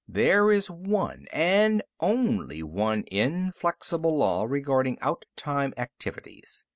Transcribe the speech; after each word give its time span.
"There 0.07 0.49
is 0.51 0.67
one, 0.67 1.27
and 1.31 1.83
only 1.99 2.63
one, 2.63 3.03
inflexible 3.11 4.17
law 4.17 4.45
regarding 4.49 4.97
outtime 4.99 5.75
activities. 5.77 6.65